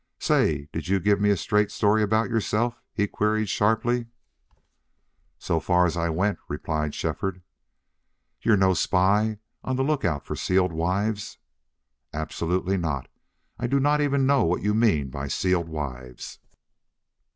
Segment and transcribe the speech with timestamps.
[0.17, 4.07] "Say, did you give me a straight story about yourself?" he queried, sharply.
[5.37, 7.43] "So far as I went," replied Shefford.
[8.41, 11.37] "You're no spy on the lookout for sealed wives?"
[12.13, 13.09] "Absolutely not.
[13.59, 16.39] I don't even know what you mean by sealed wives."